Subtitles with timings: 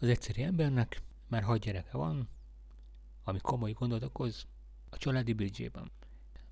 [0.00, 2.28] Az egyszerű embernek már hat gyereke van,
[3.22, 4.46] ami komoly gondot okoz
[4.90, 5.90] a családi büdzsében.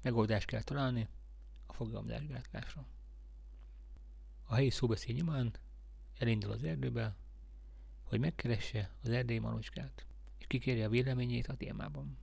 [0.03, 1.09] Megoldást kell találni
[1.67, 2.87] a fogalmazásgátlásra.
[4.45, 5.55] A helyi szóbeszéd nyomán
[6.19, 7.17] elindul az erdőbe,
[8.03, 10.07] hogy megkeresse az erdélyi manuskát,
[10.39, 12.19] és kikérje a véleményét a témában.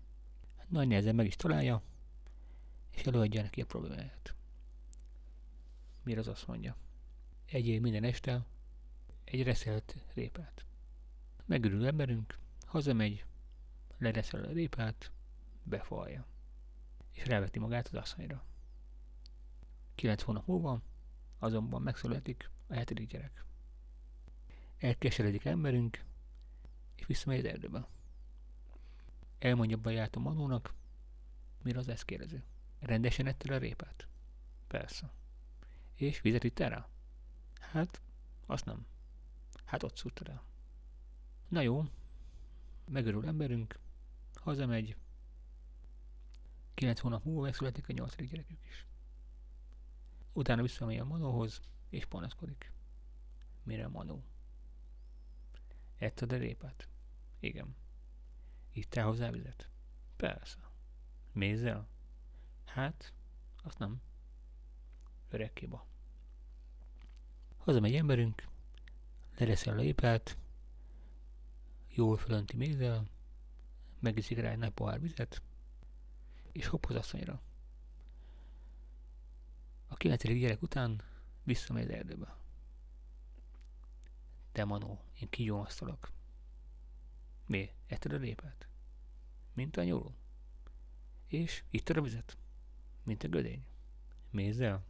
[0.68, 1.82] Nagy nehezen meg is találja,
[2.92, 4.36] és előadja neki a problémáját.
[6.04, 6.76] Mire az azt mondja?
[7.46, 8.46] Egyél minden este
[9.24, 10.66] egy reszelt répát.
[11.54, 13.26] Megörül emberünk, hazamegy,
[13.98, 15.12] lereszel a répát,
[15.64, 16.26] befalja,
[17.12, 18.46] és ráveti magát az asszonyra.
[19.96, 20.82] Kilenc hónap múlva
[21.38, 23.46] azonban megszületik a hetedik gyerek.
[24.78, 26.04] Elkeseredik emberünk,
[26.96, 27.88] és visszamegy az erdőbe.
[29.40, 30.74] Elmondja baját a manónak,
[31.62, 32.44] mire az ezt kérdezi.
[32.80, 34.08] Rendesen ettél a répát?
[34.68, 35.12] Persze.
[35.96, 36.88] És vizet itt rá?
[37.60, 38.02] Hát,
[38.46, 38.86] azt nem.
[39.66, 40.44] Hát ott szúrta rá.
[41.54, 41.86] Na jó,
[42.88, 43.80] megörül emberünk,
[44.34, 44.96] hazamegy,
[46.74, 48.86] kilenc hónap múlva megszületik a nyolcadik gyerekük is.
[50.32, 52.72] Utána visszamegy a Manóhoz, és panaszkodik.
[53.64, 54.24] Mire Manó?
[55.98, 56.88] Etted a répát?
[57.40, 57.76] Igen.
[58.72, 59.70] Ittál hozzá vizet?
[60.16, 60.70] Persze.
[61.32, 61.88] Mézzel?
[62.66, 63.14] Hát,
[63.64, 64.02] azt nem.
[65.30, 65.86] Öreg kiba.
[67.58, 68.48] Hazamegy emberünk,
[69.38, 70.38] lereszel a lépát,
[71.96, 73.08] jól fölönti mézzel,
[74.00, 75.42] megiszik rá egy nagy pohár vizet,
[76.52, 77.42] és hopp az asszonyra.
[79.88, 81.02] A kilencedik gyerek után
[81.44, 82.36] visszamegy az erdőbe.
[84.52, 86.12] De Manó, én kigyomasztalak.
[87.46, 87.70] Mi?
[87.88, 88.68] Etted a lépát?
[89.54, 90.16] Mint a nyúló.
[91.28, 92.38] És itt a vizet?
[93.04, 93.66] Mint a gödény.
[94.30, 94.86] Mézzel?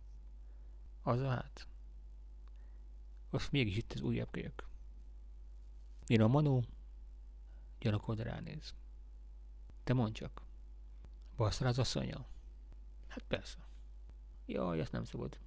[1.01, 1.67] Az a hát.
[3.29, 4.67] Azt mégis itt az újabb kölyök.
[6.07, 6.63] Én a Manó
[7.83, 8.73] gyanakodva ránéz.
[9.83, 10.41] Te mondj csak.
[11.35, 12.25] Balszal az asszonya?
[13.07, 13.57] Hát persze.
[14.45, 15.37] Jaj, ezt nem szabad.